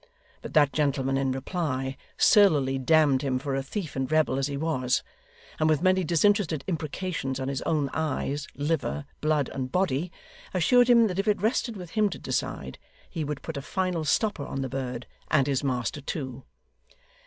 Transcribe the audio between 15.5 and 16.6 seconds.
master too.